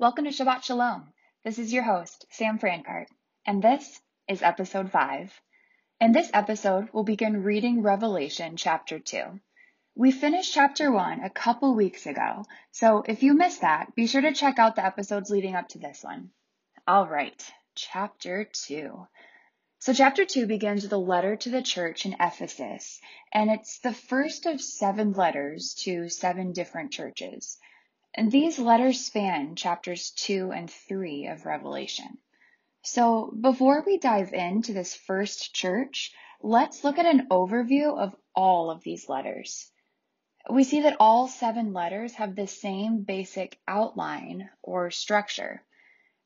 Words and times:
Welcome 0.00 0.24
to 0.24 0.30
Shabbat 0.30 0.62
Shalom. 0.62 1.12
This 1.44 1.58
is 1.58 1.74
your 1.74 1.82
host, 1.82 2.24
Sam 2.30 2.58
Francart, 2.58 3.08
and 3.44 3.62
this 3.62 4.00
is 4.26 4.40
episode 4.40 4.90
5. 4.90 5.40
In 6.00 6.12
this 6.12 6.30
episode, 6.32 6.88
we'll 6.90 7.04
begin 7.04 7.42
reading 7.42 7.82
Revelation 7.82 8.56
chapter 8.56 8.98
2. 8.98 9.38
We 9.94 10.10
finished 10.10 10.54
chapter 10.54 10.90
1 10.90 11.20
a 11.20 11.28
couple 11.28 11.74
weeks 11.74 12.06
ago, 12.06 12.46
so 12.70 13.04
if 13.06 13.22
you 13.22 13.34
missed 13.34 13.60
that, 13.60 13.94
be 13.94 14.06
sure 14.06 14.22
to 14.22 14.32
check 14.32 14.58
out 14.58 14.74
the 14.74 14.86
episodes 14.86 15.28
leading 15.28 15.54
up 15.54 15.68
to 15.68 15.78
this 15.78 16.02
one. 16.02 16.30
All 16.88 17.06
right, 17.06 17.52
chapter 17.74 18.48
2. 18.50 19.06
So, 19.80 19.92
chapter 19.92 20.24
2 20.24 20.46
begins 20.46 20.82
with 20.82 20.94
a 20.94 20.96
letter 20.96 21.36
to 21.36 21.50
the 21.50 21.60
church 21.60 22.06
in 22.06 22.16
Ephesus, 22.18 23.02
and 23.34 23.50
it's 23.50 23.80
the 23.80 23.92
first 23.92 24.46
of 24.46 24.62
seven 24.62 25.12
letters 25.12 25.74
to 25.80 26.08
seven 26.08 26.52
different 26.52 26.90
churches. 26.90 27.58
And 28.14 28.32
these 28.32 28.58
letters 28.58 29.04
span 29.04 29.54
chapters 29.54 30.10
2 30.10 30.50
and 30.50 30.68
3 30.68 31.28
of 31.28 31.46
Revelation. 31.46 32.18
So 32.82 33.32
before 33.40 33.84
we 33.86 33.98
dive 33.98 34.32
into 34.32 34.72
this 34.72 34.94
first 34.94 35.54
church, 35.54 36.12
let's 36.42 36.82
look 36.82 36.98
at 36.98 37.06
an 37.06 37.28
overview 37.28 37.96
of 37.96 38.16
all 38.34 38.70
of 38.70 38.82
these 38.82 39.08
letters. 39.08 39.70
We 40.50 40.64
see 40.64 40.80
that 40.80 40.96
all 40.98 41.28
seven 41.28 41.72
letters 41.72 42.14
have 42.14 42.34
the 42.34 42.46
same 42.46 43.02
basic 43.02 43.60
outline 43.68 44.50
or 44.62 44.90
structure. 44.90 45.62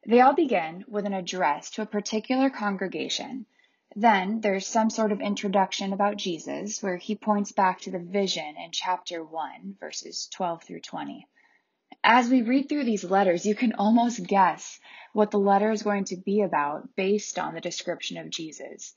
They 0.07 0.21
all 0.21 0.35
begin 0.35 0.85
with 0.89 1.05
an 1.05 1.13
address 1.13 1.71
to 1.73 1.83
a 1.83 1.87
particular 1.87 2.49
congregation. 2.49 3.47
Then 3.95 4.41
there's 4.41 4.67
some 4.67 4.89
sort 4.89 5.13
of 5.13 5.21
introduction 5.21 5.93
about 5.93 6.17
Jesus 6.17 6.83
where 6.83 6.97
he 6.97 7.15
points 7.15 7.53
back 7.53 7.81
to 7.81 7.91
the 7.91 7.99
vision 7.99 8.57
in 8.57 8.71
chapter 8.71 9.23
1, 9.23 9.77
verses 9.79 10.29
12 10.33 10.63
through 10.63 10.81
20. 10.81 11.27
As 12.07 12.29
we 12.29 12.43
read 12.43 12.69
through 12.69 12.85
these 12.85 13.03
letters, 13.03 13.47
you 13.47 13.55
can 13.55 13.73
almost 13.73 14.27
guess 14.27 14.79
what 15.15 15.31
the 15.31 15.39
letter 15.39 15.71
is 15.71 15.83
going 15.83 16.05
to 16.05 16.19
be 16.19 16.43
about 16.43 16.95
based 16.97 17.39
on 17.39 17.55
the 17.55 17.63
description 17.63 18.19
of 18.19 18.29
Jesus. 18.29 18.95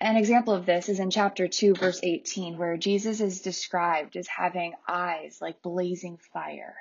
An 0.00 0.16
example 0.16 0.54
of 0.54 0.64
this 0.64 0.88
is 0.88 0.98
in 0.98 1.10
chapter 1.10 1.46
2, 1.46 1.74
verse 1.74 2.00
18, 2.02 2.56
where 2.56 2.78
Jesus 2.78 3.20
is 3.20 3.42
described 3.42 4.16
as 4.16 4.28
having 4.28 4.72
eyes 4.88 5.40
like 5.42 5.60
blazing 5.60 6.16
fire. 6.32 6.74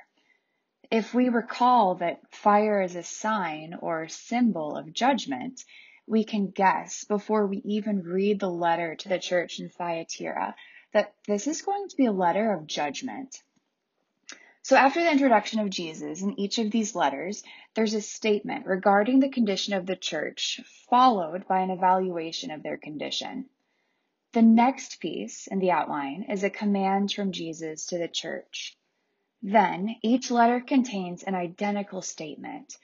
If 0.90 1.14
we 1.14 1.28
recall 1.28 1.96
that 1.96 2.22
fire 2.34 2.82
is 2.82 2.96
a 2.96 3.04
sign 3.04 3.76
or 3.82 4.08
symbol 4.08 4.78
of 4.78 4.94
judgment, 4.94 5.66
we 6.08 6.24
can 6.24 6.52
guess 6.52 7.04
before 7.04 7.46
we 7.46 7.58
even 7.66 8.04
read 8.04 8.40
the 8.40 8.50
letter 8.50 8.96
to 8.96 9.10
the 9.10 9.20
church 9.20 9.60
in 9.60 9.68
Thyatira 9.68 10.56
that 10.94 11.14
this 11.28 11.46
is 11.46 11.62
going 11.62 11.90
to 11.90 11.98
be 11.98 12.06
a 12.06 12.14
letter 12.14 12.54
of 12.54 12.68
judgment. 12.68 13.36
So 14.64 14.76
after 14.76 15.02
the 15.02 15.12
introduction 15.12 15.60
of 15.60 15.72
Jesus 15.72 16.22
in 16.22 16.40
each 16.40 16.60
of 16.60 16.70
these 16.70 16.96
letters, 16.96 17.44
there's 17.74 17.96
a 17.96 18.02
statement 18.02 18.68
regarding 18.68 19.20
the 19.20 19.30
condition 19.30 19.74
of 19.74 19.88
the 19.88 19.96
church, 19.96 20.62
followed 20.88 21.48
by 21.48 21.62
an 21.62 21.72
evaluation 21.72 22.52
of 22.52 22.62
their 22.62 22.78
condition. 22.78 23.50
The 24.34 24.44
next 24.44 25.00
piece 25.00 25.48
in 25.48 25.60
the 25.60 25.72
outline 25.72 26.28
is 26.30 26.44
a 26.44 26.50
command 26.52 27.12
from 27.12 27.32
Jesus 27.32 27.88
to 27.88 27.98
the 27.98 28.08
church. 28.08 28.78
Then 29.42 29.96
each 30.04 30.30
letter 30.30 30.62
contains 30.62 31.24
an 31.24 31.34
identical 31.34 32.04
statement. 32.04 32.78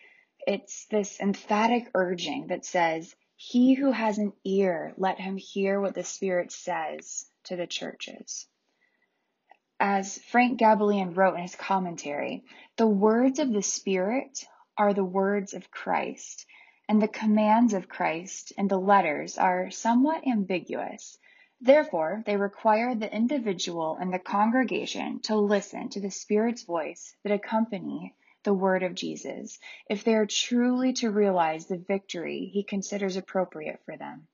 It's 0.47 0.87
this 0.87 1.19
emphatic 1.19 1.91
urging 1.93 2.47
that 2.47 2.65
says, 2.65 3.15
He 3.35 3.75
who 3.75 3.91
has 3.91 4.17
an 4.17 4.33
ear, 4.43 4.95
let 4.97 5.19
him 5.19 5.37
hear 5.37 5.79
what 5.79 5.93
the 5.93 6.03
Spirit 6.03 6.51
says 6.51 7.29
to 7.43 7.55
the 7.55 7.67
churches. 7.67 8.47
As 9.79 10.17
Frank 10.17 10.59
Gaebelein 10.59 11.15
wrote 11.15 11.35
in 11.35 11.43
his 11.43 11.55
commentary, 11.55 12.43
the 12.77 12.87
words 12.87 13.37
of 13.37 13.53
the 13.53 13.61
Spirit 13.61 14.43
are 14.75 14.91
the 14.91 15.03
words 15.03 15.53
of 15.53 15.69
Christ, 15.69 16.47
and 16.89 16.99
the 16.99 17.07
commands 17.07 17.75
of 17.75 17.87
Christ 17.87 18.51
in 18.57 18.67
the 18.67 18.79
letters 18.79 19.37
are 19.37 19.69
somewhat 19.69 20.25
ambiguous. 20.25 21.19
Therefore, 21.61 22.23
they 22.25 22.37
require 22.37 22.95
the 22.95 23.15
individual 23.15 23.97
and 23.97 24.11
the 24.11 24.17
congregation 24.17 25.19
to 25.21 25.35
listen 25.35 25.89
to 25.89 26.01
the 26.01 26.09
Spirit's 26.09 26.63
voice 26.63 27.15
that 27.21 27.31
accompany 27.31 28.15
the 28.43 28.55
word 28.55 28.81
of 28.81 28.95
Jesus 28.95 29.59
if 29.89 30.03
they 30.03 30.15
are 30.15 30.25
truly 30.25 30.93
to 30.93 31.11
realize 31.11 31.67
the 31.67 31.77
victory 31.77 32.49
he 32.51 32.63
considers 32.63 33.15
appropriate 33.15 33.79
for 33.85 33.95
them. 33.95 34.27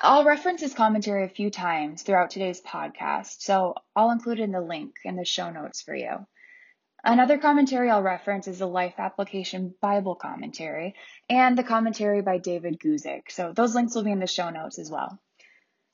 I'll 0.00 0.24
reference 0.24 0.60
this 0.60 0.74
commentary 0.74 1.24
a 1.24 1.28
few 1.28 1.50
times 1.50 2.02
throughout 2.02 2.30
today's 2.30 2.60
podcast, 2.60 3.40
so 3.40 3.74
I'll 3.96 4.10
include 4.10 4.38
it 4.38 4.42
in 4.42 4.52
the 4.52 4.60
link 4.60 4.96
in 5.02 5.16
the 5.16 5.24
show 5.24 5.50
notes 5.50 5.80
for 5.80 5.94
you. 5.94 6.26
Another 7.02 7.38
commentary 7.38 7.88
I'll 7.88 8.02
reference 8.02 8.46
is 8.48 8.58
the 8.58 8.68
Life 8.68 8.94
Application 8.98 9.74
Bible 9.80 10.14
Commentary 10.14 10.94
and 11.30 11.56
the 11.56 11.62
commentary 11.62 12.20
by 12.20 12.36
David 12.36 12.78
Guzik, 12.78 13.30
so 13.30 13.52
those 13.52 13.74
links 13.74 13.94
will 13.94 14.02
be 14.02 14.12
in 14.12 14.20
the 14.20 14.26
show 14.26 14.50
notes 14.50 14.78
as 14.78 14.90
well. 14.90 15.18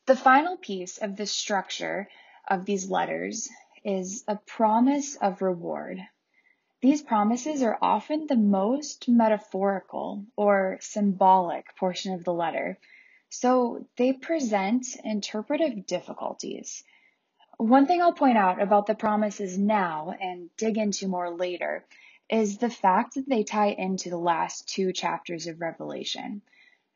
The 0.07 0.17
final 0.17 0.57
piece 0.57 0.99
of 0.99 1.17
the 1.17 1.27
structure 1.27 2.09
of 2.49 2.65
these 2.65 2.91
letters 2.91 3.49
is 3.85 4.25
a 4.27 4.37
promise 4.37 5.15
of 5.17 5.41
reward. 5.41 6.01
These 6.83 7.03
promises 7.03 7.63
are 7.63 7.79
often 7.81 8.27
the 8.27 8.37
most 8.37 9.09
metaphorical 9.09 10.27
or 10.37 10.79
symbolic 10.81 11.77
portion 11.77 12.13
of 12.13 12.25
the 12.25 12.35
letter 12.35 12.77
so 13.41 13.87
they 13.97 14.13
present 14.13 14.87
interpretive 15.03 15.87
difficulties. 15.87 16.85
One 17.59 17.87
thing 17.87 18.01
I'll 18.01 18.13
point 18.13 18.39
out 18.39 18.63
about 18.63 18.87
the 18.87 18.95
promises 18.95 19.59
now 19.59 20.15
and 20.21 20.55
dig 20.57 20.79
into 20.79 21.09
more 21.09 21.31
later 21.31 21.85
is 22.31 22.59
the 22.59 22.71
fact 22.71 23.15
that 23.15 23.29
they 23.29 23.43
tie 23.43 23.71
into 23.71 24.09
the 24.09 24.19
last 24.19 24.69
two 24.69 24.93
chapters 24.93 25.47
of 25.47 25.61
Revelation. 25.61 26.43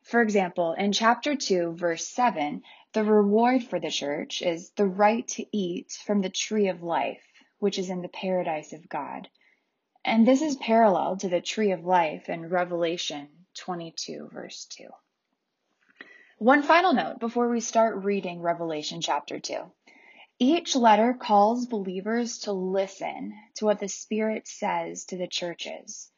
For 0.03 0.21
example, 0.21 0.73
in 0.73 0.91
chapter 0.91 1.35
2, 1.35 1.73
verse 1.73 2.07
7, 2.07 2.63
the 2.93 3.03
reward 3.03 3.63
for 3.63 3.79
the 3.79 3.91
church 3.91 4.41
is 4.41 4.71
the 4.71 4.87
right 4.87 5.27
to 5.29 5.45
eat 5.51 5.91
from 6.05 6.21
the 6.21 6.29
tree 6.29 6.69
of 6.69 6.81
life, 6.81 7.25
which 7.59 7.77
is 7.77 7.89
in 7.89 8.01
the 8.01 8.07
paradise 8.07 8.73
of 8.73 8.89
God. 8.89 9.29
And 10.05 10.25
this 10.25 10.41
is 10.41 10.55
parallel 10.55 11.17
to 11.17 11.29
the 11.29 11.41
tree 11.41 11.71
of 11.71 11.85
life 11.85 12.29
in 12.29 12.49
Revelation 12.49 13.27
22, 13.55 14.29
verse 14.31 14.65
2. 14.77 14.85
One 16.39 16.63
final 16.63 16.93
note 16.93 17.19
before 17.19 17.49
we 17.49 17.59
start 17.59 18.05
reading 18.05 18.39
Revelation 18.39 19.01
chapter 19.01 19.41
2. 19.41 19.57
Each 20.39 20.73
letter 20.73 21.13
calls 21.13 21.65
believers 21.65 22.37
to 22.39 22.53
listen 22.53 23.33
to 23.55 23.65
what 23.65 23.79
the 23.81 23.89
Spirit 23.89 24.47
says 24.47 25.03
to 25.07 25.17
the 25.17 25.27
churches. 25.27 26.09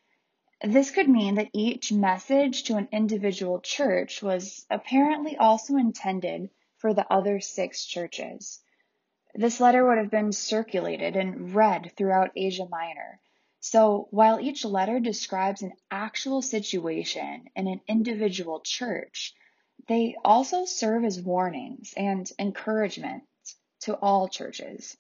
This 0.64 0.92
could 0.92 1.10
mean 1.10 1.36
that 1.36 1.50
each 1.54 1.92
message 1.92 2.66
to 2.66 2.76
an 2.76 2.88
individual 2.92 3.62
church 3.62 4.22
was 4.22 4.64
apparently 4.70 5.38
also 5.38 5.76
intended 5.76 6.52
for 6.78 6.94
the 6.94 7.12
other 7.12 7.40
six 7.40 7.84
churches. 7.84 8.62
This 9.34 9.60
letter 9.60 9.84
would 9.84 9.98
have 9.98 10.12
been 10.12 10.34
circulated 10.34 11.16
and 11.16 11.56
read 11.56 11.94
throughout 11.98 12.30
Asia 12.36 12.68
Minor. 12.70 13.20
So 13.60 14.08
while 14.12 14.40
each 14.40 14.66
letter 14.66 15.00
describes 15.00 15.64
an 15.64 15.74
actual 15.90 16.44
situation 16.44 17.50
in 17.56 17.68
an 17.68 17.82
individual 17.88 18.60
church, 18.60 19.34
they 19.88 20.16
also 20.24 20.66
serve 20.66 21.04
as 21.06 21.22
warnings 21.22 21.94
and 21.98 22.30
encouragement 22.40 23.24
to 23.82 23.96
all 23.96 24.28
churches. 24.28 24.98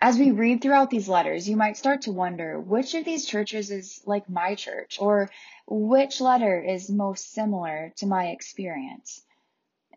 As 0.00 0.18
we 0.18 0.30
read 0.32 0.60
throughout 0.60 0.90
these 0.90 1.08
letters, 1.08 1.48
you 1.48 1.56
might 1.56 1.76
start 1.76 2.02
to 2.02 2.12
wonder 2.12 2.58
which 2.58 2.94
of 2.94 3.04
these 3.04 3.24
churches 3.24 3.70
is 3.70 4.02
like 4.04 4.28
my 4.28 4.54
church 4.54 4.98
or 5.00 5.30
which 5.66 6.20
letter 6.20 6.60
is 6.60 6.90
most 6.90 7.32
similar 7.32 7.92
to 7.96 8.06
my 8.06 8.28
experience. 8.28 9.22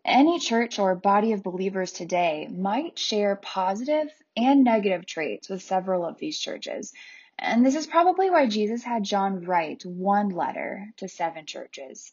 Any 0.04 0.38
church 0.38 0.78
or 0.78 0.94
body 0.94 1.32
of 1.32 1.42
believers 1.42 1.90
today 1.90 2.46
might 2.48 2.98
share 2.98 3.34
positive 3.34 4.08
and 4.36 4.62
negative 4.62 5.06
traits 5.06 5.48
with 5.48 5.62
several 5.62 6.04
of 6.04 6.18
these 6.18 6.38
churches. 6.38 6.92
And 7.38 7.66
this 7.66 7.74
is 7.74 7.88
probably 7.88 8.30
why 8.30 8.46
Jesus 8.46 8.84
had 8.84 9.02
John 9.02 9.44
write 9.44 9.84
one 9.84 10.28
letter 10.28 10.86
to 10.98 11.08
seven 11.08 11.46
churches. 11.46 12.12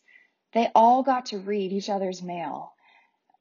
They 0.53 0.69
all 0.75 1.03
got 1.03 1.27
to 1.27 1.39
read 1.39 1.73
each 1.73 1.89
other's 1.89 2.21
mail. 2.21 2.73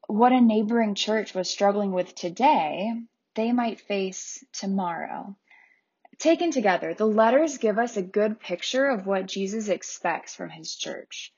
What 0.07 0.31
a 0.31 0.41
neighboring 0.41 0.95
church 0.95 1.33
was 1.33 1.49
struggling 1.49 1.91
with 1.91 2.13
today, 2.15 2.91
they 3.35 3.51
might 3.51 3.79
face 3.79 4.43
tomorrow. 4.51 5.35
Taken 6.17 6.51
together, 6.51 6.93
the 6.93 7.07
letters 7.07 7.57
give 7.57 7.79
us 7.79 7.97
a 7.97 8.01
good 8.01 8.39
picture 8.39 8.87
of 8.87 9.05
what 9.05 9.27
Jesus 9.27 9.69
expects 9.69 10.35
from 10.35 10.49
his 10.49 10.75
church 10.75 11.33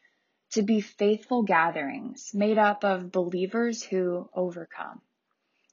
to 0.51 0.61
be 0.61 0.81
faithful 0.81 1.43
gatherings 1.43 2.31
made 2.33 2.57
up 2.57 2.83
of 2.83 3.11
believers 3.11 3.83
who 3.83 4.29
overcome. 4.33 5.01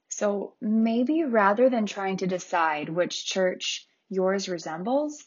So 0.09 0.55
maybe 0.61 1.25
rather 1.25 1.71
than 1.71 1.87
trying 1.87 2.19
to 2.19 2.27
decide 2.27 2.89
which 2.89 3.25
church 3.25 3.87
yours 4.09 4.49
resembles, 4.49 5.25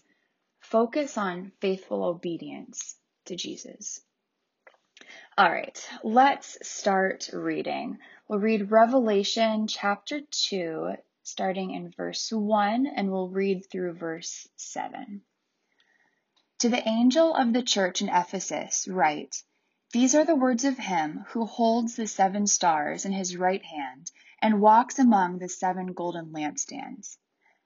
focus 0.60 1.18
on 1.18 1.52
faithful 1.60 2.04
obedience 2.04 2.98
to 3.26 3.36
Jesus. 3.36 4.02
All 5.38 5.52
right, 5.52 5.78
let's 6.02 6.58
start 6.66 7.30
reading. 7.34 7.98
We'll 8.30 8.40
read 8.40 8.72
Revelation 8.72 9.68
chapter 9.68 10.22
2, 10.22 10.94
starting 11.24 11.72
in 11.72 11.92
verse 11.92 12.32
1, 12.32 12.88
and 12.88 13.12
we'll 13.12 13.28
read 13.28 13.70
through 13.70 13.96
verse 13.96 14.48
7. 14.56 15.24
To 16.60 16.70
the 16.70 16.88
angel 16.88 17.36
of 17.36 17.52
the 17.52 17.64
church 17.64 18.02
in 18.02 18.08
Ephesus, 18.08 18.88
write 18.88 19.44
These 19.92 20.16
are 20.16 20.24
the 20.24 20.38
words 20.38 20.64
of 20.64 20.78
him 20.78 21.26
who 21.32 21.46
holds 21.46 21.98
the 21.98 22.08
seven 22.08 22.48
stars 22.48 23.04
in 23.04 23.12
his 23.12 23.36
right 23.36 23.66
hand 23.66 24.12
and 24.42 24.62
walks 24.62 25.00
among 25.00 25.40
the 25.40 25.50
seven 25.50 25.92
golden 25.92 26.32
lampstands. 26.32 27.18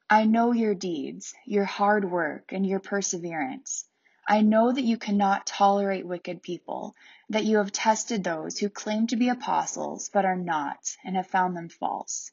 I 0.09 0.25
know 0.25 0.53
your 0.53 0.73
deeds, 0.73 1.35
your 1.45 1.65
hard 1.65 2.09
work, 2.09 2.51
and 2.51 2.65
your 2.65 2.79
perseverance. 2.79 3.85
I 4.31 4.41
know 4.41 4.71
that 4.71 4.83
you 4.83 4.99
cannot 4.99 5.47
tolerate 5.47 6.05
wicked 6.05 6.43
people, 6.43 6.95
that 7.29 7.45
you 7.45 7.57
have 7.57 7.71
tested 7.71 8.23
those 8.23 8.59
who 8.59 8.69
claim 8.69 9.07
to 9.07 9.15
be 9.15 9.27
apostles 9.27 10.11
but 10.13 10.23
are 10.23 10.35
not, 10.35 10.95
and 11.03 11.15
have 11.15 11.25
found 11.25 11.57
them 11.57 11.67
false. 11.67 12.31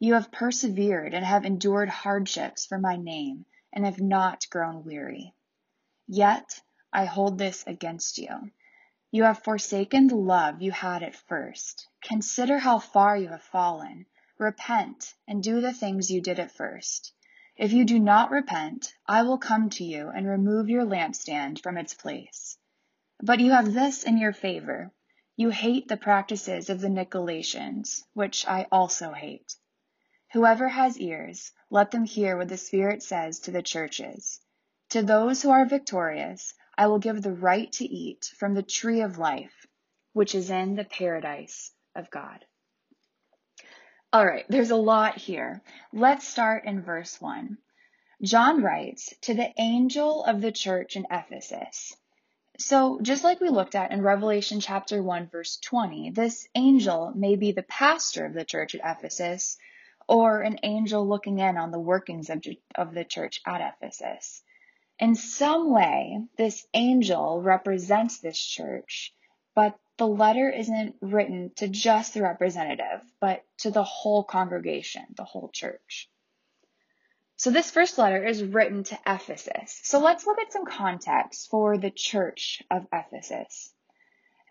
You 0.00 0.14
have 0.14 0.32
persevered 0.32 1.14
and 1.14 1.24
have 1.24 1.44
endured 1.44 1.88
hardships 1.88 2.66
for 2.66 2.78
my 2.78 2.96
name, 2.96 3.44
and 3.72 3.84
have 3.84 4.00
not 4.00 4.50
grown 4.50 4.82
weary. 4.82 5.32
Yet 6.08 6.60
I 6.92 7.04
hold 7.04 7.38
this 7.38 7.62
against 7.64 8.18
you. 8.18 8.50
You 9.12 9.22
have 9.22 9.44
forsaken 9.44 10.08
the 10.08 10.16
love 10.16 10.60
you 10.60 10.72
had 10.72 11.04
at 11.04 11.14
first. 11.14 11.86
Consider 12.02 12.58
how 12.58 12.80
far 12.80 13.16
you 13.16 13.28
have 13.28 13.44
fallen. 13.44 14.06
Repent 14.36 15.14
and 15.28 15.44
do 15.44 15.60
the 15.60 15.72
things 15.72 16.10
you 16.10 16.20
did 16.20 16.40
at 16.40 16.50
first. 16.50 17.12
If 17.60 17.74
you 17.74 17.84
do 17.84 18.00
not 18.00 18.30
repent, 18.30 18.94
I 19.06 19.22
will 19.22 19.36
come 19.36 19.68
to 19.68 19.84
you 19.84 20.08
and 20.08 20.26
remove 20.26 20.70
your 20.70 20.86
lampstand 20.86 21.62
from 21.62 21.76
its 21.76 21.92
place. 21.92 22.56
But 23.22 23.38
you 23.38 23.50
have 23.52 23.74
this 23.74 24.02
in 24.02 24.16
your 24.16 24.32
favor. 24.32 24.90
You 25.36 25.50
hate 25.50 25.86
the 25.86 25.98
practices 25.98 26.70
of 26.70 26.80
the 26.80 26.88
Nicolaitans, 26.88 28.02
which 28.14 28.48
I 28.48 28.66
also 28.72 29.12
hate. 29.12 29.56
Whoever 30.32 30.68
has 30.68 30.98
ears, 30.98 31.52
let 31.68 31.90
them 31.90 32.06
hear 32.06 32.38
what 32.38 32.48
the 32.48 32.56
Spirit 32.56 33.02
says 33.02 33.40
to 33.40 33.50
the 33.50 33.62
churches. 33.62 34.40
To 34.88 35.02
those 35.02 35.42
who 35.42 35.50
are 35.50 35.66
victorious, 35.66 36.54
I 36.78 36.86
will 36.86 36.98
give 36.98 37.20
the 37.20 37.34
right 37.34 37.70
to 37.72 37.84
eat 37.84 38.32
from 38.38 38.54
the 38.54 38.62
tree 38.62 39.02
of 39.02 39.18
life, 39.18 39.66
which 40.14 40.34
is 40.34 40.48
in 40.48 40.76
the 40.76 40.84
paradise 40.84 41.72
of 41.94 42.10
God. 42.10 42.42
All 44.12 44.26
right, 44.26 44.44
there's 44.48 44.72
a 44.72 44.76
lot 44.76 45.18
here. 45.18 45.62
Let's 45.92 46.26
start 46.26 46.64
in 46.64 46.82
verse 46.82 47.20
1. 47.20 47.58
John 48.22 48.60
writes, 48.60 49.14
To 49.22 49.34
the 49.34 49.52
angel 49.56 50.24
of 50.24 50.40
the 50.40 50.50
church 50.50 50.96
in 50.96 51.06
Ephesus. 51.08 51.96
So, 52.58 52.98
just 53.00 53.22
like 53.22 53.40
we 53.40 53.50
looked 53.50 53.76
at 53.76 53.92
in 53.92 54.02
Revelation 54.02 54.58
chapter 54.58 55.00
1, 55.00 55.28
verse 55.28 55.58
20, 55.58 56.10
this 56.10 56.48
angel 56.56 57.12
may 57.14 57.36
be 57.36 57.52
the 57.52 57.62
pastor 57.62 58.26
of 58.26 58.34
the 58.34 58.44
church 58.44 58.74
at 58.74 58.98
Ephesus 58.98 59.56
or 60.08 60.42
an 60.42 60.58
angel 60.64 61.06
looking 61.06 61.38
in 61.38 61.56
on 61.56 61.70
the 61.70 61.78
workings 61.78 62.30
of, 62.30 62.44
of 62.74 62.92
the 62.92 63.04
church 63.04 63.40
at 63.46 63.60
Ephesus. 63.60 64.42
In 64.98 65.14
some 65.14 65.70
way, 65.70 66.18
this 66.36 66.66
angel 66.74 67.40
represents 67.40 68.18
this 68.18 68.40
church, 68.40 69.14
but 69.54 69.78
the 70.00 70.06
letter 70.06 70.48
isn't 70.48 70.96
written 71.02 71.50
to 71.56 71.68
just 71.68 72.14
the 72.14 72.22
representative, 72.22 73.02
but 73.20 73.44
to 73.58 73.70
the 73.70 73.84
whole 73.84 74.24
congregation, 74.24 75.04
the 75.14 75.24
whole 75.24 75.50
church. 75.52 76.08
So 77.36 77.50
this 77.50 77.70
first 77.70 77.98
letter 77.98 78.24
is 78.24 78.42
written 78.42 78.82
to 78.84 78.98
Ephesus. 79.06 79.78
So 79.82 79.98
let's 79.98 80.26
look 80.26 80.38
at 80.40 80.54
some 80.54 80.64
context 80.64 81.50
for 81.50 81.76
the 81.76 81.90
church 81.90 82.62
of 82.70 82.86
Ephesus. 82.90 83.74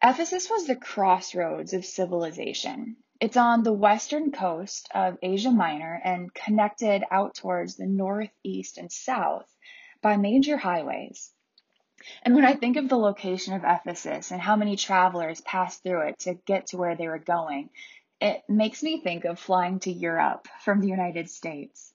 Ephesus 0.04 0.52
was 0.52 0.68
the 0.68 0.76
crossroads 0.76 1.74
of 1.74 1.84
civilization. 1.84 2.98
It's 3.20 3.36
on 3.36 3.64
the 3.64 3.74
western 3.74 4.32
coast 4.32 4.88
of 4.94 5.18
Asia 5.24 5.50
Minor 5.50 6.00
and 6.06 6.32
connected 6.32 7.04
out 7.10 7.34
towards 7.34 7.76
the 7.76 7.88
north, 7.88 8.30
east, 8.44 8.78
and 8.78 8.92
south 8.92 9.52
by 10.04 10.16
major 10.16 10.58
highways. 10.58 11.32
And 12.24 12.36
when 12.36 12.46
I 12.46 12.56
think 12.56 12.78
of 12.78 12.90
the 12.90 12.98
location 12.98 13.54
of 13.54 13.64
Ephesus 13.64 14.32
and 14.32 14.42
how 14.42 14.56
many 14.56 14.76
travelers 14.76 15.42
passed 15.42 15.84
through 15.84 16.08
it 16.08 16.20
to 16.20 16.34
get 16.34 16.68
to 16.68 16.78
where 16.78 16.96
they 16.96 17.08
were 17.08 17.20
going, 17.20 17.70
it 18.22 18.44
makes 18.50 18.84
me 18.84 19.02
think 19.02 19.26
of 19.26 19.40
flying 19.40 19.80
to 19.82 19.92
Europe 19.92 20.48
from 20.62 20.82
the 20.82 20.88
United 20.88 21.30
States. 21.30 21.94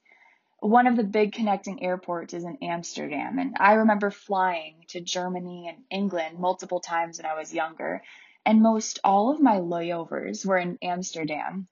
One 0.61 0.87
of 0.87 0.97
the 0.97 1.05
big 1.05 1.33
connecting 1.33 1.83
airports 1.83 2.33
is 2.33 2.45
in 2.45 2.59
Amsterdam, 2.63 3.39
and 3.39 3.57
I 3.61 3.75
remember 3.75 4.11
flying 4.11 4.85
to 4.89 5.01
Germany 5.01 5.69
and 5.69 5.85
England 5.91 6.39
multiple 6.39 6.81
times 6.81 7.19
when 7.19 7.27
I 7.27 7.35
was 7.35 7.53
younger, 7.53 8.03
and 8.47 8.63
most 8.63 8.99
all 9.05 9.31
of 9.31 9.41
my 9.41 9.57
layovers 9.57 10.47
were 10.47 10.59
in 10.59 10.79
Amsterdam. 10.83 11.69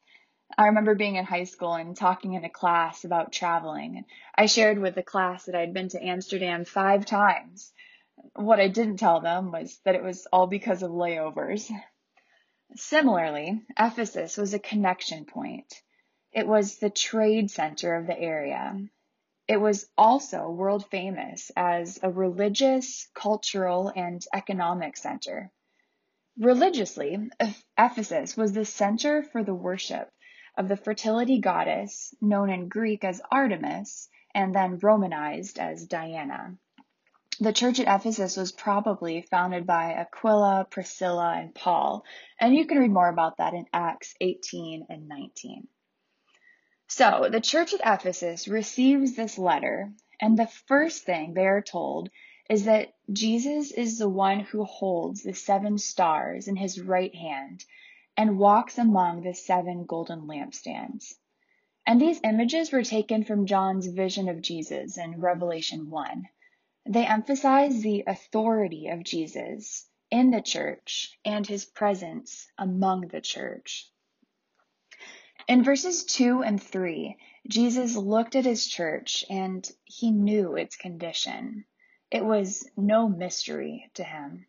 I 0.57 0.67
remember 0.67 0.95
being 0.95 1.17
in 1.17 1.25
high 1.25 1.45
school 1.45 1.75
and 1.75 1.97
talking 1.97 2.35
in 2.35 2.45
a 2.45 2.51
class 2.51 3.05
about 3.05 3.33
traveling. 3.33 3.97
And 3.97 4.05
I 4.35 4.47
shared 4.47 4.79
with 4.79 4.95
the 4.95 5.03
class 5.03 5.47
that 5.47 5.55
I'd 5.55 5.73
been 5.73 5.89
to 5.91 6.05
Amsterdam 6.05 6.67
five 6.67 7.07
times. 7.07 7.73
What 8.35 8.61
I 8.61 8.69
didn't 8.69 8.97
tell 8.97 9.21
them 9.21 9.53
was 9.53 9.79
that 9.85 9.95
it 9.95 10.03
was 10.03 10.27
all 10.33 10.47
because 10.47 10.83
of 10.83 10.91
layovers. 10.91 11.71
Similarly, 12.75 13.61
Ephesus 13.79 14.37
was 14.37 14.55
a 14.55 14.59
connection 14.59 15.27
point. 15.27 15.83
It 16.33 16.47
was 16.47 16.79
the 16.79 16.89
trade 16.89 17.51
center 17.51 17.95
of 17.95 18.07
the 18.07 18.19
area. 18.19 18.75
It 19.47 19.59
was 19.59 19.87
also 19.99 20.49
world 20.51 20.87
famous 20.91 21.51
as 21.57 21.99
a 22.03 22.11
religious, 22.11 23.09
cultural, 23.13 23.93
and 23.95 24.25
economic 24.33 24.97
center. 24.97 25.53
Religiously, 26.39 27.19
Ephesus 27.77 28.37
was 28.37 28.55
the 28.55 28.65
center 28.65 29.23
for 29.23 29.45
the 29.45 29.55
worship 29.55 30.11
of 30.57 30.69
the 30.69 30.77
fertility 30.77 31.39
goddess 31.39 32.15
known 32.23 32.49
in 32.49 32.69
Greek 32.69 33.05
as 33.05 33.21
Artemis 33.31 34.09
and 34.35 34.55
then 34.55 34.79
Romanized 34.79 35.59
as 35.59 35.87
Diana. 35.87 36.57
The 37.41 37.53
church 37.53 37.81
at 37.81 37.89
Ephesus 37.89 38.37
was 38.37 38.53
probably 38.53 39.23
founded 39.23 39.67
by 39.67 39.95
Aquila, 39.95 40.67
Priscilla, 40.71 41.35
and 41.39 41.55
Paul, 41.55 42.05
and 42.39 42.55
you 42.55 42.67
can 42.67 42.79
read 42.79 42.91
more 42.91 43.09
about 43.09 43.39
that 43.39 43.55
in 43.55 43.67
Acts 43.73 44.15
18 44.21 44.87
and 44.91 45.09
19. 45.09 45.67
So, 46.89 47.29
the 47.33 47.41
church 47.41 47.73
at 47.73 47.81
Ephesus 48.01 48.49
receives 48.49 49.17
this 49.17 49.39
letter, 49.39 49.93
and 50.21 50.39
the 50.39 50.47
first 50.47 51.05
thing 51.05 51.33
they 51.33 51.47
are 51.47 51.63
told 51.63 52.11
is 52.51 52.67
that 52.67 52.93
Jesus 53.11 53.71
is 53.71 53.97
the 53.97 54.11
one 54.11 54.41
who 54.41 54.65
holds 54.65 55.23
the 55.23 55.33
seven 55.33 55.79
stars 55.79 56.49
in 56.49 56.57
his 56.57 56.79
right 56.79 57.15
hand 57.15 57.65
and 58.15 58.39
walks 58.39 58.77
among 58.77 59.23
the 59.23 59.35
seven 59.35 59.87
golden 59.87 60.27
lampstands. 60.27 61.15
And 61.87 61.99
these 61.99 62.21
images 62.23 62.71
were 62.71 62.85
taken 62.85 63.25
from 63.25 63.47
John's 63.47 63.87
vision 63.87 64.29
of 64.29 64.43
Jesus 64.43 64.99
in 64.99 65.19
Revelation 65.19 65.89
1. 65.89 66.29
They 66.85 67.07
emphasize 67.07 67.81
the 67.81 68.03
authority 68.07 68.89
of 68.89 69.05
Jesus 69.05 69.89
in 70.11 70.31
the 70.31 70.43
church 70.43 71.17
and 71.25 71.47
his 71.47 71.65
presence 71.65 72.51
among 72.59 73.09
the 73.09 73.21
church. 73.21 73.89
In 75.49 75.63
verses 75.63 76.05
2 76.05 76.43
and 76.43 76.63
3, 76.63 77.17
Jesus 77.49 77.97
looked 77.97 78.35
at 78.35 78.45
his 78.45 78.67
church 78.67 79.25
and 79.31 79.69
he 79.85 80.11
knew 80.11 80.57
its 80.57 80.77
condition. 80.77 81.65
It 82.11 82.25
was 82.25 82.69
no 82.77 83.09
mystery 83.09 83.91
to 83.95 84.05
him. 84.05 84.47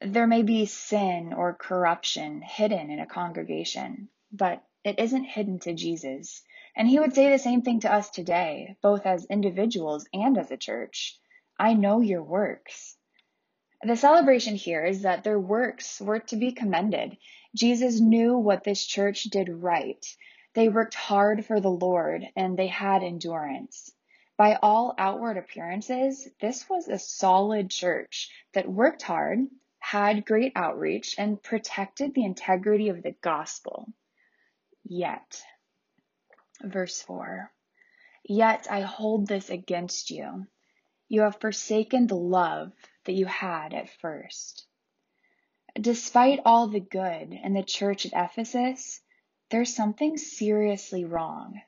There 0.00 0.26
may 0.26 0.42
be 0.42 0.66
sin 0.66 1.32
or 1.32 1.54
corruption 1.54 2.42
hidden 2.42 2.90
in 2.90 2.98
a 2.98 3.06
congregation, 3.06 4.08
but 4.30 4.62
it 4.84 4.98
isn't 4.98 5.24
hidden 5.24 5.58
to 5.60 5.74
Jesus. 5.74 6.42
And 6.76 6.86
he 6.88 6.98
would 6.98 7.14
say 7.14 7.30
the 7.30 7.38
same 7.38 7.62
thing 7.62 7.80
to 7.80 7.92
us 7.92 8.10
today, 8.10 8.76
both 8.82 9.06
as 9.06 9.24
individuals 9.26 10.06
and 10.12 10.36
as 10.36 10.50
a 10.50 10.56
church. 10.56 11.18
I 11.58 11.74
know 11.74 12.00
your 12.00 12.22
works. 12.22 12.96
The 13.82 13.96
celebration 13.96 14.56
here 14.56 14.84
is 14.84 15.02
that 15.02 15.24
their 15.24 15.38
works 15.38 16.00
were 16.00 16.20
to 16.20 16.36
be 16.36 16.52
commended. 16.52 17.16
Jesus 17.54 18.00
knew 18.00 18.36
what 18.38 18.64
this 18.64 18.84
church 18.84 19.24
did 19.24 19.48
right. 19.48 20.04
They 20.54 20.68
worked 20.68 20.94
hard 20.94 21.44
for 21.46 21.60
the 21.60 21.70
Lord 21.70 22.24
and 22.34 22.58
they 22.58 22.66
had 22.66 23.02
endurance. 23.02 23.90
By 24.36 24.58
all 24.62 24.94
outward 24.98 25.36
appearances, 25.38 26.28
this 26.40 26.68
was 26.68 26.88
a 26.88 26.98
solid 26.98 27.70
church 27.70 28.30
that 28.52 28.68
worked 28.68 29.02
hard, 29.02 29.40
had 29.78 30.26
great 30.26 30.52
outreach, 30.56 31.14
and 31.18 31.42
protected 31.42 32.12
the 32.14 32.24
integrity 32.24 32.90
of 32.90 33.02
the 33.02 33.12
gospel. 33.22 33.92
Yet, 34.84 35.42
verse 36.62 37.00
4 37.02 37.50
Yet 38.24 38.66
I 38.70 38.80
hold 38.80 39.26
this 39.26 39.48
against 39.48 40.10
you. 40.10 40.46
You 41.08 41.22
have 41.22 41.40
forsaken 41.40 42.06
the 42.06 42.16
love 42.16 42.72
that 43.04 43.12
you 43.12 43.26
had 43.26 43.72
at 43.72 43.88
first. 43.88 44.66
Despite 45.80 46.40
all 46.44 46.68
the 46.68 46.80
good 46.80 47.32
in 47.32 47.52
the 47.54 47.62
church 47.62 48.06
at 48.06 48.30
Ephesus, 48.30 49.00
there's 49.50 49.74
something 49.74 50.16
seriously 50.16 51.04
wrong. 51.04 51.60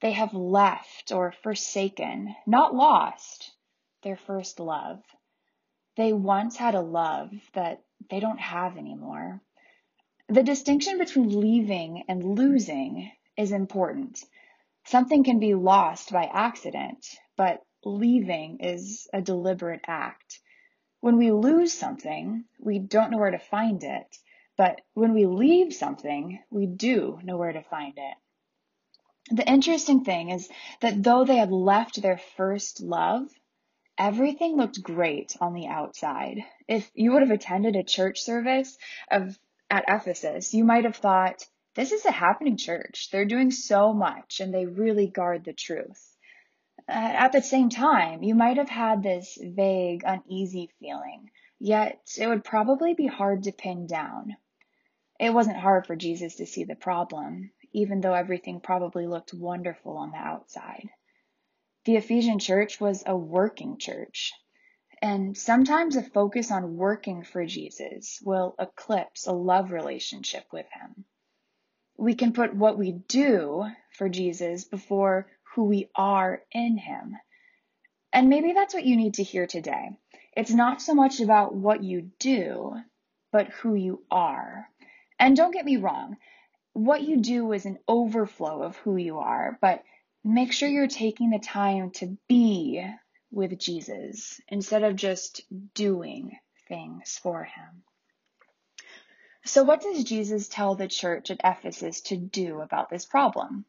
They 0.00 0.12
have 0.12 0.32
left 0.32 1.12
or 1.12 1.32
forsaken, 1.32 2.34
not 2.46 2.74
lost, 2.74 3.52
their 4.02 4.16
first 4.16 4.60
love. 4.60 5.02
They 5.96 6.12
once 6.12 6.56
had 6.56 6.74
a 6.74 6.80
love 6.80 7.32
that 7.54 7.82
they 8.08 8.20
don't 8.20 8.40
have 8.40 8.76
anymore. 8.76 9.42
The 10.28 10.42
distinction 10.42 10.98
between 10.98 11.40
leaving 11.40 12.04
and 12.08 12.38
losing 12.38 13.10
is 13.36 13.50
important. 13.50 14.24
Something 14.84 15.24
can 15.24 15.40
be 15.40 15.54
lost 15.54 16.12
by 16.12 16.24
accident, 16.24 17.04
but 17.36 17.62
leaving 17.84 18.60
is 18.60 19.08
a 19.12 19.20
deliberate 19.20 19.84
act. 19.86 20.40
When 21.00 21.16
we 21.16 21.30
lose 21.30 21.72
something, 21.72 22.44
we 22.58 22.78
don't 22.78 23.10
know 23.10 23.18
where 23.18 23.30
to 23.30 23.38
find 23.38 23.82
it. 23.84 24.18
But 24.56 24.80
when 24.94 25.14
we 25.14 25.26
leave 25.26 25.72
something, 25.72 26.42
we 26.50 26.66
do 26.66 27.20
know 27.22 27.36
where 27.36 27.52
to 27.52 27.62
find 27.62 27.94
it. 27.96 28.16
The 29.30 29.48
interesting 29.48 30.04
thing 30.04 30.30
is 30.30 30.48
that 30.80 31.02
though 31.02 31.24
they 31.24 31.36
had 31.36 31.52
left 31.52 32.02
their 32.02 32.18
first 32.36 32.80
love, 32.80 33.28
everything 33.96 34.56
looked 34.56 34.82
great 34.82 35.36
on 35.40 35.54
the 35.54 35.66
outside. 35.66 36.44
If 36.66 36.90
you 36.94 37.12
would 37.12 37.22
have 37.22 37.30
attended 37.30 37.76
a 37.76 37.82
church 37.82 38.22
service 38.22 38.76
of 39.10 39.38
at 39.70 39.84
Ephesus, 39.86 40.54
you 40.54 40.64
might 40.64 40.84
have 40.84 40.96
thought, 40.96 41.44
this 41.74 41.92
is 41.92 42.04
a 42.04 42.10
happening 42.10 42.56
church. 42.56 43.10
They're 43.12 43.26
doing 43.26 43.50
so 43.50 43.92
much 43.92 44.40
and 44.40 44.52
they 44.52 44.66
really 44.66 45.06
guard 45.06 45.44
the 45.44 45.52
truth. 45.52 46.16
Uh, 46.86 46.92
at 46.92 47.32
the 47.32 47.42
same 47.42 47.70
time, 47.70 48.22
you 48.22 48.34
might 48.34 48.56
have 48.56 48.68
had 48.68 49.02
this 49.02 49.38
vague, 49.42 50.02
uneasy 50.04 50.70
feeling, 50.78 51.30
yet 51.58 52.00
it 52.18 52.26
would 52.26 52.44
probably 52.44 52.94
be 52.94 53.06
hard 53.06 53.42
to 53.42 53.52
pin 53.52 53.86
down. 53.86 54.36
It 55.18 55.34
wasn't 55.34 55.56
hard 55.56 55.86
for 55.86 55.96
Jesus 55.96 56.36
to 56.36 56.46
see 56.46 56.64
the 56.64 56.76
problem, 56.76 57.50
even 57.72 58.00
though 58.00 58.14
everything 58.14 58.60
probably 58.60 59.06
looked 59.06 59.34
wonderful 59.34 59.96
on 59.96 60.12
the 60.12 60.18
outside. 60.18 60.88
The 61.84 61.96
Ephesian 61.96 62.38
church 62.38 62.80
was 62.80 63.02
a 63.06 63.16
working 63.16 63.78
church, 63.78 64.32
and 65.02 65.36
sometimes 65.36 65.96
a 65.96 66.02
focus 66.02 66.50
on 66.50 66.76
working 66.76 67.24
for 67.24 67.44
Jesus 67.44 68.20
will 68.22 68.54
eclipse 68.58 69.26
a 69.26 69.32
love 69.32 69.72
relationship 69.72 70.44
with 70.52 70.66
him. 70.72 71.04
We 71.96 72.14
can 72.14 72.32
put 72.32 72.54
what 72.54 72.78
we 72.78 72.92
do 72.92 73.66
for 73.92 74.08
Jesus 74.08 74.64
before 74.64 75.28
who 75.58 75.64
we 75.64 75.90
are 75.96 76.40
in 76.52 76.76
him. 76.76 77.16
And 78.12 78.28
maybe 78.28 78.52
that's 78.52 78.72
what 78.72 78.84
you 78.84 78.94
need 78.94 79.14
to 79.14 79.24
hear 79.24 79.48
today. 79.48 79.90
It's 80.36 80.52
not 80.52 80.80
so 80.80 80.94
much 80.94 81.18
about 81.18 81.52
what 81.52 81.82
you 81.82 82.12
do, 82.20 82.76
but 83.32 83.48
who 83.48 83.74
you 83.74 84.04
are. 84.08 84.68
And 85.18 85.36
don't 85.36 85.50
get 85.50 85.64
me 85.64 85.76
wrong, 85.76 86.16
what 86.74 87.02
you 87.02 87.16
do 87.16 87.52
is 87.52 87.66
an 87.66 87.80
overflow 87.88 88.62
of 88.62 88.76
who 88.76 88.96
you 88.96 89.18
are, 89.18 89.58
but 89.60 89.82
make 90.22 90.52
sure 90.52 90.68
you're 90.68 90.86
taking 90.86 91.30
the 91.30 91.40
time 91.40 91.90
to 91.94 92.16
be 92.28 92.88
with 93.32 93.58
Jesus 93.58 94.40
instead 94.46 94.84
of 94.84 94.94
just 94.94 95.42
doing 95.74 96.38
things 96.68 97.18
for 97.20 97.42
him. 97.42 97.82
So, 99.44 99.64
what 99.64 99.80
does 99.80 100.04
Jesus 100.04 100.46
tell 100.46 100.76
the 100.76 100.86
church 100.86 101.32
at 101.32 101.40
Ephesus 101.42 102.02
to 102.02 102.16
do 102.16 102.60
about 102.60 102.90
this 102.90 103.06
problem? 103.06 103.64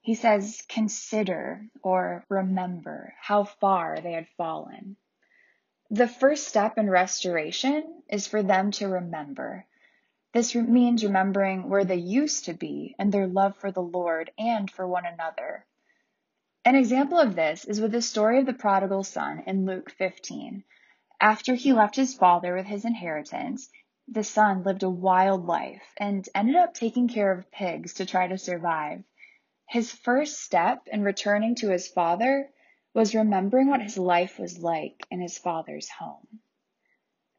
He 0.00 0.14
says, 0.14 0.62
consider 0.68 1.66
or 1.82 2.24
remember 2.28 3.14
how 3.20 3.44
far 3.44 4.00
they 4.00 4.12
had 4.12 4.28
fallen. 4.36 4.96
The 5.90 6.08
first 6.08 6.48
step 6.48 6.78
in 6.78 6.88
restoration 6.88 8.02
is 8.08 8.26
for 8.26 8.42
them 8.42 8.70
to 8.72 8.88
remember 8.88 9.66
this 10.32 10.54
means 10.54 11.04
remembering 11.04 11.68
where 11.68 11.84
they 11.84 11.96
used 11.96 12.44
to 12.44 12.54
be 12.54 12.94
and 13.00 13.10
their 13.10 13.26
love 13.26 13.56
for 13.56 13.72
the 13.72 13.82
Lord 13.82 14.30
and 14.38 14.70
for 14.70 14.86
one 14.86 15.04
another. 15.04 15.66
An 16.64 16.76
example 16.76 17.18
of 17.18 17.34
this 17.34 17.64
is 17.64 17.80
with 17.80 17.90
the 17.90 18.00
story 18.00 18.38
of 18.38 18.46
the 18.46 18.52
prodigal 18.52 19.02
son 19.02 19.42
in 19.46 19.66
Luke 19.66 19.90
15. 19.90 20.62
After 21.20 21.54
he 21.54 21.72
left 21.72 21.96
his 21.96 22.14
father 22.14 22.54
with 22.54 22.66
his 22.66 22.84
inheritance, 22.84 23.70
the 24.06 24.22
son 24.22 24.62
lived 24.62 24.84
a 24.84 24.90
wild 24.90 25.46
life 25.46 25.94
and 25.96 26.28
ended 26.32 26.54
up 26.54 26.74
taking 26.74 27.08
care 27.08 27.32
of 27.32 27.50
pigs 27.50 27.94
to 27.94 28.06
try 28.06 28.28
to 28.28 28.38
survive. 28.38 29.02
His 29.70 29.92
first 29.92 30.40
step 30.40 30.88
in 30.90 31.04
returning 31.04 31.54
to 31.54 31.70
his 31.70 31.86
father 31.86 32.50
was 32.92 33.14
remembering 33.14 33.68
what 33.68 33.80
his 33.80 33.96
life 33.96 34.36
was 34.36 34.58
like 34.58 35.06
in 35.12 35.20
his 35.20 35.38
father's 35.38 35.88
home. 35.88 36.40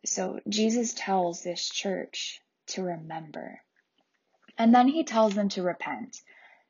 So 0.05 0.39
Jesus 0.47 0.93
tells 0.93 1.43
this 1.43 1.67
church 1.67 2.39
to 2.67 2.83
remember. 2.83 3.59
And 4.57 4.73
then 4.73 4.87
he 4.87 5.03
tells 5.03 5.35
them 5.35 5.49
to 5.49 5.61
repent. 5.61 6.21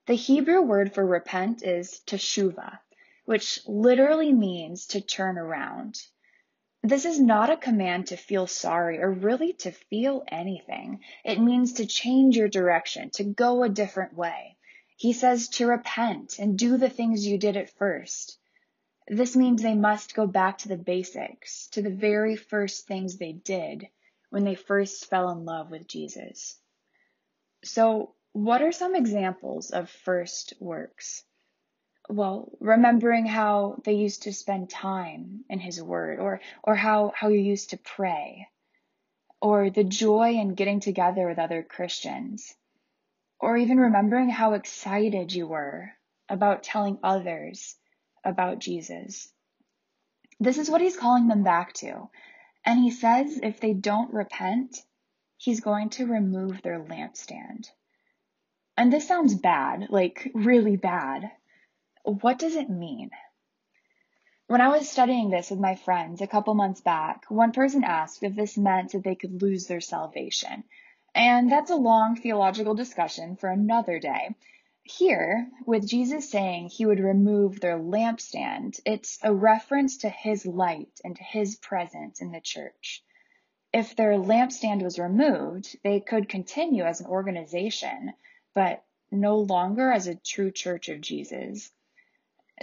The 0.08 0.16
Hebrew 0.16 0.64
word 0.64 0.96
for 0.96 1.06
repent 1.06 1.62
is 1.62 2.02
teshuva, 2.08 2.80
which 3.26 3.60
literally 3.68 4.34
means 4.34 4.88
to 4.88 5.00
turn 5.00 5.38
around. 5.38 6.02
This 6.82 7.06
is 7.06 7.20
not 7.20 7.52
a 7.52 7.56
command 7.56 8.08
to 8.08 8.18
feel 8.18 8.48
sorry 8.48 8.98
or 8.98 9.12
really 9.12 9.54
to 9.60 9.72
feel 9.72 10.24
anything. 10.28 11.02
It 11.24 11.40
means 11.40 11.74
to 11.74 11.86
change 11.86 12.36
your 12.36 12.50
direction, 12.50 13.12
to 13.12 13.24
go 13.24 13.62
a 13.62 13.70
different 13.70 14.16
way. 14.16 14.58
He 15.02 15.14
says 15.14 15.50
to 15.58 15.66
repent 15.66 16.38
and 16.38 16.60
do 16.60 16.78
the 16.78 16.88
things 16.88 17.26
you 17.26 17.40
did 17.40 17.58
at 17.58 17.72
first. 17.72 18.38
This 19.08 19.36
means 19.36 19.60
they 19.60 19.74
must 19.74 20.14
go 20.14 20.28
back 20.28 20.60
to 20.60 20.68
the 20.68 20.78
basics, 20.78 21.70
to 21.70 21.82
the 21.82 21.90
very 21.90 22.36
first 22.36 22.86
things 22.86 23.18
they 23.18 23.32
did 23.32 23.88
when 24.30 24.44
they 24.44 24.54
first 24.54 25.10
fell 25.10 25.32
in 25.32 25.44
love 25.44 25.72
with 25.72 25.88
Jesus. 25.88 26.60
So, 27.64 28.14
what 28.34 28.62
are 28.62 28.72
some 28.72 28.96
examples 28.96 29.72
of 29.72 29.90
first 29.90 30.54
works? 30.60 31.24
Well, 32.08 32.52
remembering 32.60 33.26
how 33.26 33.82
they 33.84 33.94
used 33.94 34.22
to 34.24 34.34
spend 34.34 34.70
time 34.70 35.46
in 35.50 35.60
his 35.60 35.82
word 35.82 36.20
or 36.20 36.42
or 36.62 36.76
how 36.76 37.12
how 37.16 37.30
you 37.30 37.40
used 37.40 37.72
to 37.72 37.78
pray 37.78 38.50
or 39.42 39.72
the 39.72 39.84
joy 39.84 40.34
in 40.34 40.54
getting 40.54 40.80
together 40.80 41.28
with 41.28 41.40
other 41.40 41.64
Christians 41.64 42.56
or 43.42 43.58
even 43.58 43.80
remembering 43.80 44.30
how 44.30 44.54
excited 44.54 45.34
you 45.34 45.48
were 45.48 45.92
about 46.30 46.64
telling 46.64 47.00
others 47.04 47.76
about 48.24 48.60
Jesus. 48.60 49.34
This 50.40 50.60
is 50.60 50.70
what 50.70 50.82
he's 50.82 50.98
calling 50.98 51.28
them 51.28 51.44
back 51.44 51.74
to. 51.74 52.10
And 52.64 52.80
he 52.80 52.92
says 52.92 53.40
if 53.42 53.60
they 53.60 53.74
don't 53.74 54.14
repent, 54.14 54.78
he's 55.38 55.60
going 55.60 55.90
to 55.90 56.06
remove 56.06 56.62
their 56.62 56.80
lampstand. 56.80 57.68
And 58.78 58.94
this 58.94 59.08
sounds 59.08 59.34
bad, 59.34 59.88
like 59.90 60.32
really 60.34 60.78
bad. 60.78 61.32
What 62.04 62.38
does 62.38 62.56
it 62.56 62.70
mean? 62.70 63.10
When 64.48 64.62
I 64.62 64.70
was 64.70 64.90
studying 64.90 65.30
this 65.30 65.50
with 65.50 65.60
my 65.60 65.76
friends 65.76 66.22
a 66.22 66.28
couple 66.28 66.54
months 66.54 66.82
back, 66.82 67.26
one 67.30 67.52
person 67.52 67.84
asked 67.84 68.22
if 68.22 68.36
this 68.36 68.58
meant 68.58 68.92
that 68.92 69.04
they 69.04 69.16
could 69.16 69.42
lose 69.42 69.66
their 69.66 69.82
salvation. 69.82 70.64
And 71.14 71.52
that's 71.52 71.70
a 71.70 71.76
long 71.76 72.16
theological 72.16 72.74
discussion 72.74 73.36
for 73.36 73.50
another 73.50 74.00
day. 74.00 74.36
Here, 74.84 75.50
with 75.66 75.88
Jesus 75.88 76.30
saying 76.30 76.70
he 76.70 76.86
would 76.86 77.00
remove 77.00 77.60
their 77.60 77.78
lampstand, 77.78 78.80
it's 78.86 79.20
a 79.22 79.34
reference 79.34 79.98
to 79.98 80.10
his 80.10 80.46
light 80.46 81.00
and 81.04 81.18
his 81.18 81.56
presence 81.58 82.22
in 82.22 82.32
the 82.32 82.42
church. 82.42 83.04
If 83.74 83.96
their 83.96 84.14
lampstand 84.18 84.82
was 84.82 85.00
removed, 85.00 85.78
they 85.84 86.00
could 86.00 86.28
continue 86.28 86.84
as 86.84 87.00
an 87.00 87.08
organization, 87.08 88.14
but 88.54 88.84
no 89.12 89.38
longer 89.38 89.92
as 89.92 90.08
a 90.08 90.16
true 90.16 90.52
church 90.52 90.90
of 90.90 91.02
Jesus. 91.02 91.72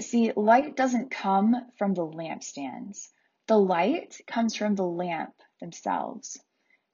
See, 0.00 0.33
light 0.33 0.76
doesn't 0.76 1.11
come 1.11 1.71
from 1.76 1.95
the 1.95 2.07
lampstands. 2.07 3.09
The 3.47 3.59
light 3.59 4.21
comes 4.26 4.55
from 4.55 4.75
the 4.75 4.87
lamp 4.87 5.35
themselves. 5.61 6.38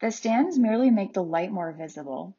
The 0.04 0.11
stands 0.11 0.58
merely 0.58 0.90
make 0.90 1.14
the 1.14 1.25
light 1.25 1.50
more 1.50 1.73
visible. 1.73 2.37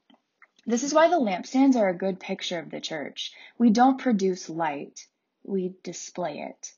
This 0.68 0.84
is 0.84 0.94
why 0.94 1.08
the 1.08 1.20
lampstands 1.20 1.76
are 1.76 1.90
a 1.90 1.98
good 1.98 2.20
picture 2.20 2.60
of 2.60 2.70
the 2.70 2.80
church. 2.80 3.34
We 3.58 3.72
don't 3.72 3.98
produce 3.98 4.52
light, 4.52 5.08
we 5.42 5.74
display 5.82 6.42
it. 6.42 6.72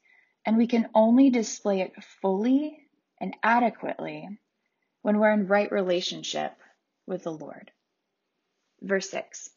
And 0.45 0.55
we 0.55 0.65
can 0.65 0.89
only 0.95 1.29
display 1.29 1.81
it 1.81 2.01
fully 2.21 2.87
and 3.19 3.35
adequately 3.43 4.29
when 5.01 5.19
we're 5.19 5.33
in 5.33 5.47
right 5.47 5.69
relationship 5.69 6.55
with 7.05 7.23
the 7.23 7.33
Lord. 7.33 7.69
Verse 8.79 9.09
6 9.09 9.49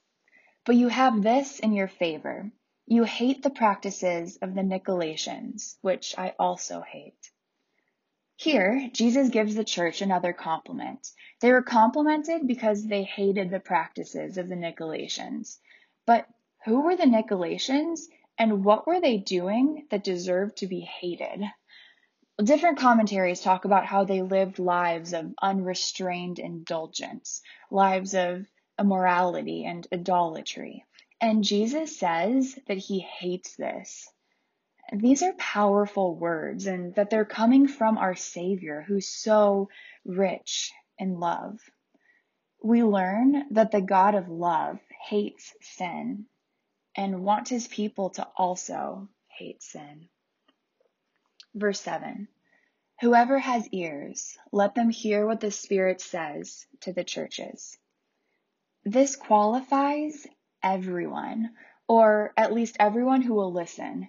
But 0.67 0.75
you 0.75 0.89
have 0.89 1.23
this 1.23 1.61
in 1.61 1.75
your 1.75 1.87
favor. 1.87 2.51
You 2.87 3.05
hate 3.05 3.45
the 3.45 3.51
practices 3.51 4.37
of 4.39 4.57
the 4.57 4.63
Nicolaitans, 4.63 5.77
which 5.81 6.13
I 6.19 6.35
also 6.41 6.81
hate. 6.81 7.31
Here, 8.43 8.89
Jesus 8.95 9.29
gives 9.29 9.55
the 9.55 9.65
church 9.65 10.01
another 10.01 10.33
compliment. 10.33 11.13
They 11.43 11.53
were 11.53 11.61
complimented 11.61 12.47
because 12.47 12.87
they 12.87 13.03
hated 13.03 13.51
the 13.51 13.61
practices 13.61 14.39
of 14.39 14.49
the 14.49 14.55
Nicolaitans. 14.55 15.59
But 16.07 16.27
who 16.65 16.81
were 16.81 16.97
the 16.97 17.05
Nicolaitans 17.05 18.01
and 18.39 18.65
what 18.65 18.87
were 18.87 18.99
they 18.99 19.19
doing 19.19 19.87
that 19.91 20.05
deserved 20.05 20.57
to 20.57 20.67
be 20.67 20.81
hated? 20.81 21.43
Different 22.43 22.79
commentaries 22.79 23.43
talk 23.43 23.67
about 23.67 23.85
how 23.85 24.05
they 24.05 24.23
lived 24.23 24.59
lives 24.59 25.13
of 25.13 25.35
unrestrained 25.43 26.39
indulgence, 26.39 27.43
lives 27.71 28.15
of 28.15 28.47
immorality 28.79 29.67
and 29.67 29.87
idolatry. 29.93 30.87
And 31.21 31.45
Jesus 31.45 31.99
says 31.99 32.59
that 32.69 32.79
he 32.79 33.01
hates 33.01 33.55
this. 33.57 34.09
These 34.93 35.23
are 35.23 35.33
powerful 35.35 36.17
words 36.17 36.67
and 36.67 36.95
that 36.97 37.11
they're 37.11 37.25
coming 37.25 37.69
from 37.69 37.97
our 37.97 38.17
Savior 38.17 38.83
who's 38.83 39.07
so 39.07 39.69
rich 40.05 40.73
in 40.99 41.21
love. 41.21 41.61
We 42.63 42.83
learn 42.83 43.47
that 43.53 43.71
the 43.71 43.81
God 43.81 44.15
of 44.17 44.29
love 44.29 44.81
hates 45.09 45.55
sin 45.61 46.27
and 46.97 47.25
wants 47.25 47.51
his 47.51 47.69
people 47.69 48.11
to 48.11 48.27
also 48.37 49.09
hate 49.29 49.63
sin. 49.63 50.09
Verse 51.55 51.81
7 51.81 52.29
Whoever 53.01 53.39
has 53.39 53.69
ears, 53.69 54.37
let 54.53 54.75
them 54.75 54.91
hear 54.91 55.27
what 55.27 55.41
the 55.41 55.51
Spirit 55.51 56.01
says 56.01 56.67
to 56.81 56.93
the 56.93 57.05
churches. 57.05 57.79
This 58.85 59.17
qualifies 59.17 60.27
everyone, 60.63 61.55
or 61.89 62.33
at 62.37 62.53
least 62.53 62.77
everyone 62.79 63.23
who 63.23 63.35
will 63.35 63.53
listen. 63.53 64.09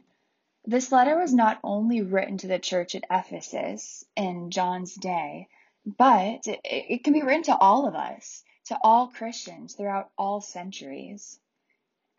This 0.65 0.91
letter 0.91 1.17
was 1.17 1.33
not 1.33 1.59
only 1.63 2.01
written 2.01 2.37
to 2.37 2.47
the 2.47 2.59
church 2.59 2.93
at 2.93 3.05
Ephesus 3.09 4.05
in 4.15 4.51
John's 4.51 4.93
day, 4.93 5.49
but 5.85 6.41
it, 6.45 7.03
can 7.03 7.13
be 7.13 7.23
written 7.23 7.43
to 7.43 7.57
all 7.57 7.87
of 7.87 7.95
us, 7.95 8.43
to 8.65 8.77
all 8.83 9.07
Christians 9.07 9.73
throughout 9.73 10.11
all 10.19 10.39
centuries. 10.39 11.39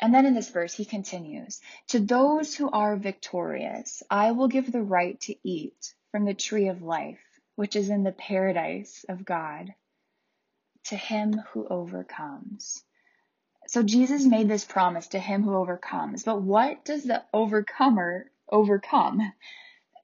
And 0.01 0.13
then 0.13 0.27
in 0.27 0.35
this 0.35 0.51
verse, 0.51 0.75
he 0.75 0.85
continues, 0.85 1.61
To 1.89 2.01
those 2.01 2.57
who 2.57 2.69
are 2.69 2.97
victorious, 2.97 4.03
I 4.11 4.33
will 4.33 4.49
give 4.49 4.73
the 4.73 4.83
right 4.83 5.21
to 5.21 5.37
eat 5.49 5.95
from 6.11 6.25
the 6.25 6.35
tree 6.35 6.67
of 6.67 6.83
life, 6.83 7.23
which 7.55 7.77
is 7.77 7.91
in 7.91 8.03
the 8.03 8.11
paradise 8.11 9.05
of 9.09 9.25
God, 9.25 9.73
to 10.87 10.97
him 10.97 11.35
who 11.53 11.69
overcomes. 11.69 12.83
So 13.69 13.85
Jesus 13.85 14.25
made 14.25 14.49
this 14.49 14.65
promise 14.65 15.07
to 15.09 15.21
him 15.21 15.45
who 15.45 15.55
overcomes. 15.55 16.25
But 16.25 16.43
what 16.43 16.85
does 16.85 17.05
the 17.05 17.25
overcomer 17.33 18.32
overcome? 18.53 19.33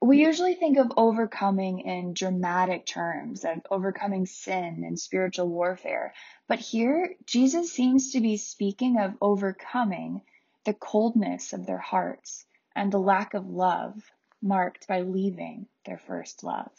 We 0.00 0.24
usually 0.24 0.54
think 0.54 0.78
of 0.78 0.92
overcoming 0.96 1.80
in 1.80 2.14
dramatic 2.14 2.86
terms, 2.86 3.44
of 3.44 3.66
overcoming 3.70 4.26
sin 4.26 4.84
and 4.84 4.98
spiritual 4.98 5.48
warfare. 5.48 6.14
But 6.48 6.60
here, 6.60 7.14
Jesus 7.26 7.72
seems 7.72 8.12
to 8.12 8.20
be 8.20 8.36
speaking 8.36 8.98
of 8.98 9.14
overcoming 9.20 10.22
the 10.64 10.74
coldness 10.74 11.52
of 11.52 11.66
their 11.66 11.78
hearts 11.78 12.44
and 12.76 12.92
the 12.92 12.98
lack 12.98 13.34
of 13.34 13.48
love 13.48 13.94
marked 14.40 14.86
by 14.86 15.00
leaving 15.00 15.66
their 15.84 15.98
first 15.98 16.44
love. 16.44 16.72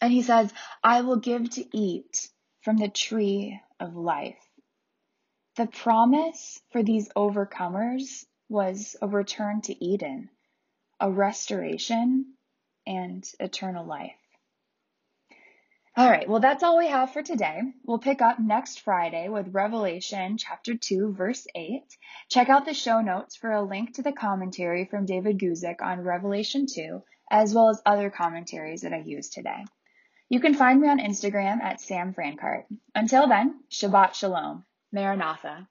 And 0.00 0.12
he 0.12 0.22
says, 0.22 0.52
I 0.82 1.00
will 1.00 1.16
give 1.16 1.50
to 1.50 1.76
eat 1.76 2.28
from 2.60 2.76
the 2.76 2.88
tree 2.88 3.60
of 3.80 3.96
life. 3.96 4.44
The 5.56 5.66
promise 5.66 6.60
for 6.70 6.82
these 6.82 7.08
overcomers 7.16 8.26
was 8.48 8.96
a 9.00 9.08
return 9.08 9.62
to 9.62 9.84
Eden, 9.84 10.28
a 11.04 11.10
restoration, 11.10 12.24
and 12.86 13.30
eternal 13.38 13.84
life. 13.84 14.16
All 15.98 16.08
right, 16.08 16.26
well, 16.26 16.40
that's 16.40 16.62
all 16.62 16.78
we 16.78 16.88
have 16.88 17.12
for 17.12 17.22
today. 17.22 17.60
We'll 17.84 17.98
pick 17.98 18.22
up 18.22 18.38
next 18.40 18.80
Friday 18.80 19.28
with 19.28 19.52
Revelation 19.52 20.38
chapter 20.38 20.74
2, 20.74 21.12
verse 21.12 21.46
8. 21.54 21.82
Check 22.30 22.48
out 22.48 22.64
the 22.64 22.72
show 22.72 23.02
notes 23.02 23.36
for 23.36 23.52
a 23.52 23.62
link 23.62 23.96
to 23.96 24.02
the 24.02 24.12
commentary 24.12 24.86
from 24.86 25.04
David 25.04 25.38
Guzik 25.38 25.82
on 25.82 26.00
Revelation 26.00 26.64
2, 26.66 27.02
as 27.30 27.52
well 27.52 27.68
as 27.68 27.82
other 27.84 28.08
commentaries 28.08 28.80
that 28.80 28.94
I 28.94 29.02
used 29.04 29.34
today. 29.34 29.62
You 30.30 30.40
can 30.40 30.54
find 30.54 30.80
me 30.80 30.88
on 30.88 31.00
Instagram 31.00 31.60
at 31.60 31.82
Sam 31.82 32.14
Francart. 32.14 32.64
Until 32.94 33.28
then, 33.28 33.60
Shabbat 33.70 34.14
Shalom. 34.14 34.64
Maranatha 34.90 35.68